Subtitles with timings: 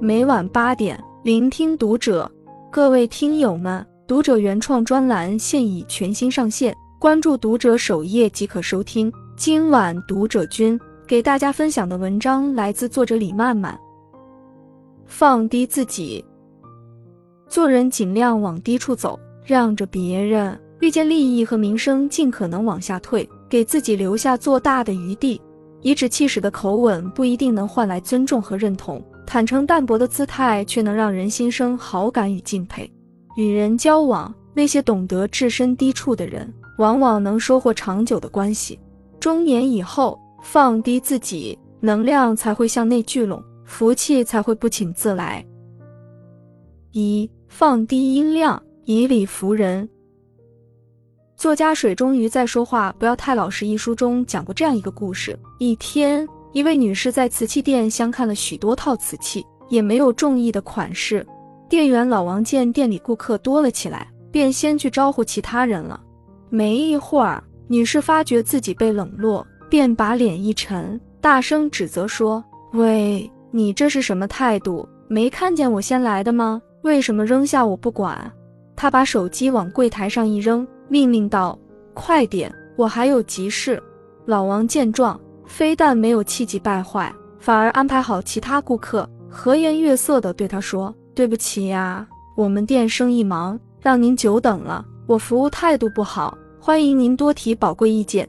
[0.00, 2.30] 每晚八点，聆听读者。
[2.70, 9.12] 各位听友们，读者原创专栏现已全新上线，关注读者首页即可收听。
[9.36, 13.76] 今晚读者君给大家分享的文章来自作者李曼曼。
[15.04, 16.24] 放低自己，
[17.48, 25.40] 做人尽量往低处走，让着别人，遇见利益和名声，尽可能往下退，给自己留下做大的余地。
[25.82, 32.90] 颐指气使的口吻不一定能换来尊重和认同，坦诚淡泊的姿态却能让人心生好感与敬佩。
[33.36, 38.80] 与人交往，那些懂得置身低处的人，往往能收获长久的关系。
[39.20, 45.44] 中年以后，放低自己，能量才会向内聚拢，福气才会不请自来。
[46.92, 49.86] 一放低音量，以理服人。
[51.36, 61.26] 作家水中鱼在说话不要太老实一书中讲过这样一个故事：一天，一位女士在瓷器店相看了许多套瓷器，也没有中意的款式。
[61.68, 66.00] 店员老王见店里顾客多了起来，便先去招呼其他人了。
[66.48, 74.88] 没一会儿，女士发觉自己被冷落，便把脸一沉，大声指责说：“喂，你这是什么态度？
[75.08, 76.62] 没看见我先来的吗？
[76.82, 78.32] 为什么扔下我不管？”
[78.74, 80.66] 她把手机往柜台上一扔。
[80.88, 81.58] 命令道
[81.92, 83.82] ：“快点，我还有急事。”
[84.24, 94.84] 老王见状，非但没有气急败坏，反而安排好其他顾客，和颜悦色地对他说：“对不起呀，我们店生意忙，让您久等了。
[95.06, 98.28] 我服务态度不好，欢迎您多提宝贵意见。”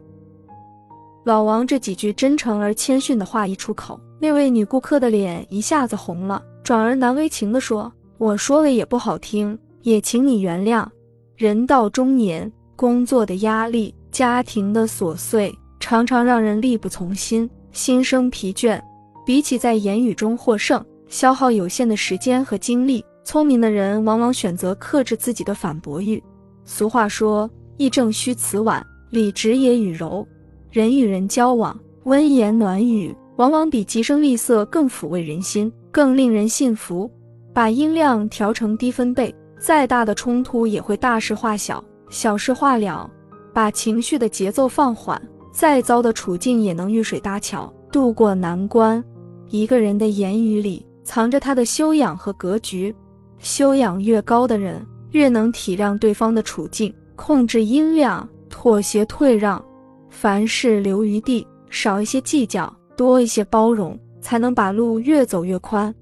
[1.26, 10.88] 老王这几句真诚而谦逊的话一出口，那位女顾客的脸一下子红了，转而难为情地说：“我说的也不好听，也请你原谅。”
[11.36, 18.82] 人到中年，工作的压力、家庭的琐碎，常常让人力不从心，心生疲倦。
[19.26, 26.22] 比起在言语中获胜，消耗有限的时间和精力，聪明的人往往选择克制自己的反驳欲。
[26.66, 30.28] 俗话说：“义正虚辞婉，理直也与柔。”
[30.72, 37.10] 人与人交往，温言暖语往往比疾声厉色更抚慰人心，更令人信服。
[37.54, 39.34] 把音量调成低分贝。
[39.60, 43.10] 再大的冲突也会大事化小，小事化了；
[43.54, 45.22] 把情绪的节奏放缓，
[45.52, 49.04] 再糟的处境也能遇水搭桥，渡过难关。
[49.50, 52.96] 一个人的言语里藏着他的修养和格局，
[53.40, 59.64] 修养越高的人，越能体谅对方的处境，控制音量，妥协退让，
[60.10, 65.94] 凡事留余地，少一些计较，多一些包容，才能把路越走越宽。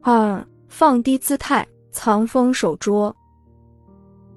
[0.00, 1.66] 二，放低姿态。
[1.92, 3.12] 藏锋守拙。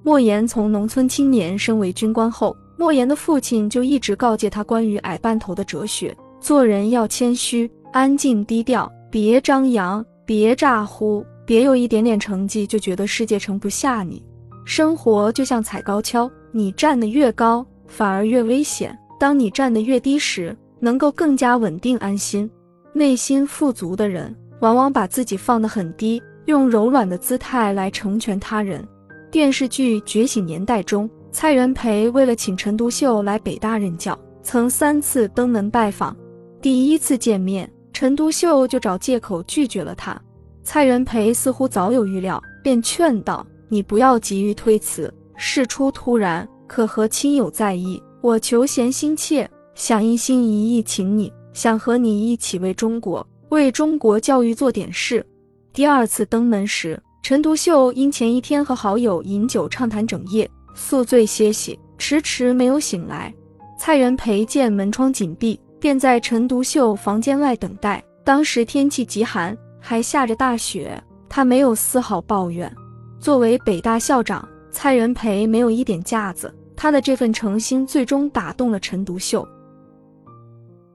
[0.02, 14.22] 莫言从农村青年升为军官后，莫言的父亲就一直告诫他关于矮半头的哲学：做人要谦虚、安静、低调，别张扬，别咋呼，别有一点点成绩就觉得世界盛不下你。
[14.64, 22.50] 生活就像踩高跷，你站得越高，反而越危险；当你站得越低时，能够更加稳定安心。
[22.92, 26.22] 内心富足的人，往往把自己放得很低。
[26.46, 28.86] 用柔软的姿态来成全他人。
[29.30, 36.16] 电视剧《觉醒年代》中，蔡元培为了请陈独秀来北大任教，曾三次登门拜访。
[36.62, 40.16] 第一次见面，陈独秀就找借口拒绝了他。
[40.62, 48.00] 蔡元培似乎早有预料，便劝道：“你不要急于推辞，事出突然，可和亲友在意。
[48.20, 55.26] 我求贤心切，想一心一意请你，想和你一起为中国、为中国教育做点事。”
[55.74, 63.32] 第二次登门时，陈独秀因前一天和好友饮酒畅谈整夜，宿醉歇息，迟迟没有醒来。
[63.78, 68.02] 蔡元培见门窗紧闭，便在陈独秀房间外等待。
[68.24, 72.72] 当时天气极寒，还下着大雪，他没有丝毫抱怨。
[73.20, 79.46] 作为北大校长，蔡元培没有一点架子，他的这份诚心最终打动了陈独秀。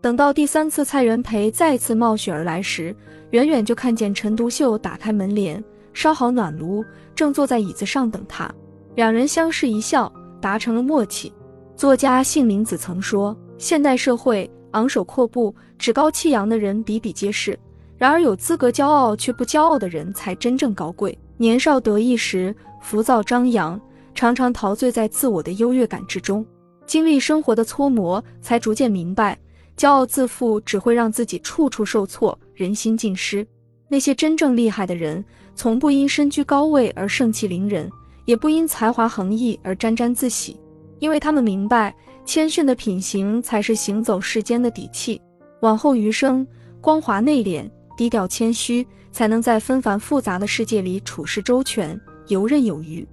[0.02, 2.96] 等到第三次蔡元培再次冒雪而来时，
[3.31, 6.84] 远远就看见陈独秀打开门帘，烧好暖炉，
[7.14, 8.50] 正坐在椅子上等他。
[8.96, 11.32] 两人相视一笑，达成了默契。
[11.76, 17.58] 作家杏林子曾说：“现代社会昂首阔步、趾高气扬的人比比皆是，
[17.98, 21.18] 然而有资格骄傲却不骄傲的人才真正高贵。
[21.38, 23.80] 年少得意时浮躁张扬，
[24.14, 26.46] 常常陶醉在自我的优越感之中，
[26.86, 29.38] 经历生活的搓磨，才逐渐明白。”
[29.78, 33.48] 骄傲自负只会让自己处处受挫，人心尽失。
[33.88, 35.24] 那些真正厉害的人，
[35.56, 37.90] 从不因身居高位而盛气凌人，
[38.30, 40.56] 也不因才华横溢而沾沾自喜，
[41.00, 41.92] 因为他们明白，
[42.24, 45.20] 谦逊的品行才是行走世间的底气。
[45.62, 46.46] 往后余生，
[46.80, 47.68] 光华内敛、
[47.98, 53.04] 低调谦虚，才能在纷繁复杂的世界里处事周全、游刃有余。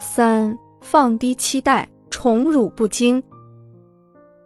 [0.00, 3.22] 三、放低期待，宠辱不惊。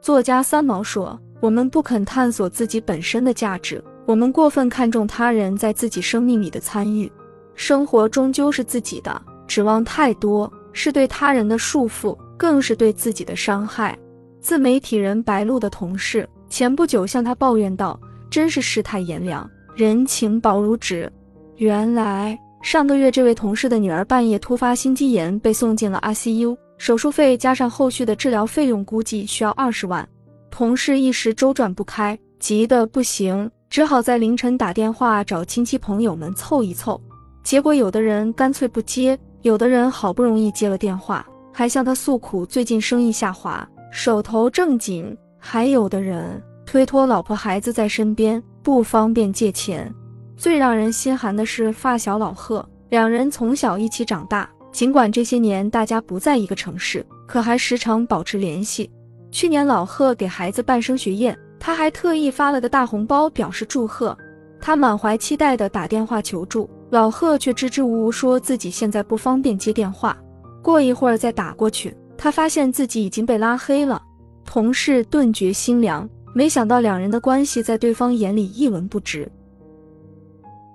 [0.02, 7.10] 作家三毛说：“我们不肯探索自己本身的价值，我们过分看重他人在自己生命里的参与。
[7.54, 13.98] 生活终究是自己的，指望太多是对他人的束缚，更是对自己的伤害。”
[14.40, 17.98] 自媒体人白露的同事前不久向他抱怨道
[18.28, 21.10] ：“真是世态炎凉，人情薄如纸。”
[21.56, 26.56] 原来上个月这位同事的女儿半夜突发心肌炎，被送进了 ICU。
[26.76, 30.06] 手术费加上后续的治疗费用，估计需要二十万。
[30.50, 37.00] 同事一时周转不开，急得不行，只好在凌晨打电话找亲戚朋友们凑一凑。
[37.44, 49.92] 结果有的人干脆不接，有的人好不容易接了电话，还向他诉苦最近生意下滑，手头正紧；还有的人推脱老婆孩子在身边，不方便借钱。
[50.38, 54.48] 最让人心寒的是发小老贺，两人从小一起长大。
[54.72, 58.90] 尽管这些年大家不在一个城市，可还时常保持联系。
[59.30, 64.16] 去年老贺给孩子办升学宴，他还特意发了个大红包表示祝贺。
[64.60, 70.16] 他满怀期待的打电话求助，老贺却支支吾吾说自己现在不方便接电话，
[70.62, 71.92] 过一会儿再打过去。
[72.16, 74.00] 他发现自己已经被拉黑了，
[74.44, 79.28] 同事顿觉心凉，没想到两人的关系在对方眼里一文不值。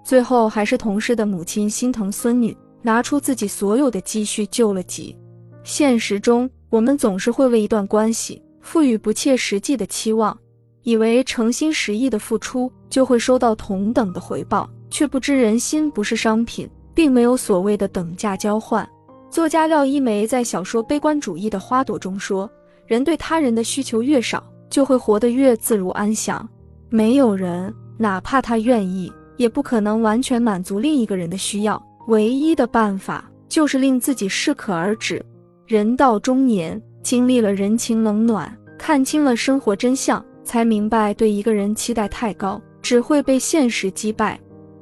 [0.04, 2.54] 最后还是同事的母亲心疼孙女。
[2.81, 5.15] 拿出自己所有的积蓄救了急。
[5.63, 10.38] 现实中，我们总是会为一段关系赋予不切实际的期望，
[10.83, 18.88] 以为诚心实意的付出就会收到同等的回报，却不知人心不是商品，并没有所谓的等价交换。
[19.30, 22.50] 作家廖一梅在小说《悲观主义的花朵》中说
[22.88, 26.47] ：“人对他人的需求越少，就会活得越自如安详。
[26.89, 35.24] 没有人，哪怕他愿意，也不可能完全满足另一个人的需要。”唯一的办法就是令自己适可而止。
[35.68, 44.39] 人到中年，经历了人情冷暖，看清了生活真相，才明白对一个人期待太高，只会被现实击败。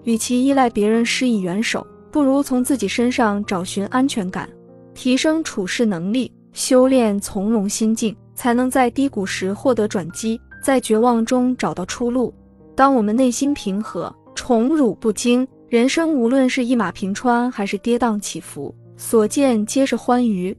[0.07, 4.49] 与其依赖别人施以援手，不如从自己身上找寻安全感，
[4.93, 12.33] 提升处事能力，修炼从容心境，才能在低谷时获得转机，在绝望中找到出路。
[12.73, 15.45] 当我们内心平和，宠辱不惊。
[15.67, 20.57] 人生无论是一马平川还是跌宕起伏，所见皆是欢愉。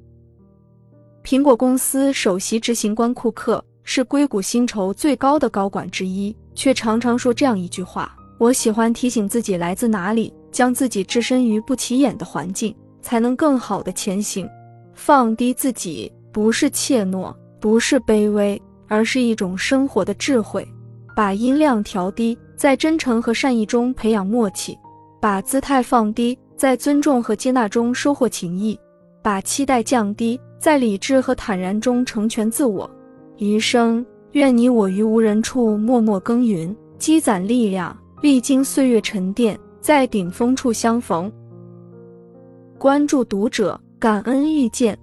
[1.25, 14.49] 苹果公司首席执行官库克是硅谷薪酬最高的高管之一，却常常说这样一句话：“我喜欢提醒自己来自哪里，将自己置身于不起眼的环境，才能更好的前行。
[14.95, 20.67] 放低自己，不是怯懦，不是卑微，而是一种生活的智慧。
[21.17, 24.79] 把音量调低，在真诚和善意中培养默契。”
[25.21, 28.79] 把姿态放低，在尊重和接纳中收获情谊；
[29.21, 32.89] 把期待降低，在理智和坦然中成全自我。
[33.39, 41.33] 余生，愿你我于无人处默默耕耘，积攒力量，历经岁月沉淀，在顶峰处相逢。
[42.77, 44.99] 关注读者，感恩遇见。